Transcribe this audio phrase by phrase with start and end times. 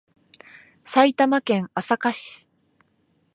[0.83, 2.47] 埼玉県朝霞市